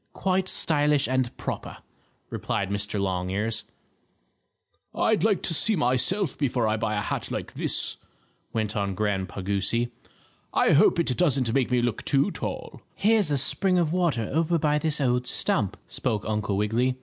[0.13, 1.77] "Quite stylish and proper,"
[2.31, 2.99] replied Mr.
[2.99, 3.65] Longears.
[4.95, 7.97] "I'd like to see myself before I buy a hat like this,"
[8.51, 9.91] went on Grandpa Goosey.
[10.55, 14.57] "I hope it doesn't make me look too tall." "Here's a spring of water over
[14.57, 16.95] by this old stump," spoke Uncle Wiggily.